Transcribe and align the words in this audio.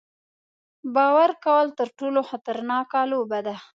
باور 0.95 1.29
کول 1.45 1.67
تر 1.77 1.87
ټولو 1.97 2.19
خطرناکه 2.29 2.99
لوبه 3.11 3.39
ده. 3.47 3.55